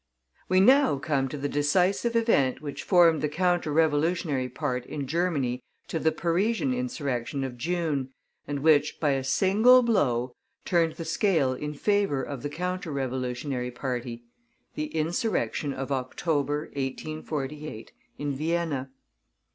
[0.49, 5.61] We now come to the decisive event which formed the counter revolutionary part in Germany
[5.89, 8.09] to the Parisian insurrection of June,
[8.47, 10.33] and which, by a single blow,
[10.65, 14.23] turned the scale in favor of the Counter Revolutionary party,
[14.73, 18.89] the insurrection of October, 1848, in Vienna.